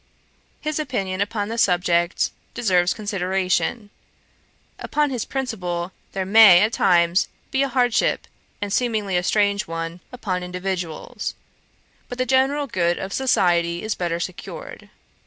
His 0.61 0.79
opinion 0.79 1.21
upon 1.21 1.49
this 1.49 1.61
subject 1.61 2.31
deserves 2.55 2.91
consideration. 2.91 3.91
Upon 4.79 5.11
his 5.11 5.25
principle 5.25 5.91
there 6.13 6.25
may, 6.25 6.61
at 6.61 6.73
times, 6.73 7.27
be 7.51 7.61
a 7.61 7.67
hardship, 7.69 8.25
and 8.63 8.73
seemingly 8.73 9.15
a 9.15 9.21
strange 9.21 9.67
one, 9.67 9.99
upon 10.11 10.41
individuals; 10.41 11.35
but 12.09 12.17
the 12.17 12.25
general 12.25 12.65
good 12.65 12.97
of 12.97 13.13
society 13.13 13.83
is 13.83 13.93
better 13.93 14.19
secured. 14.19 14.89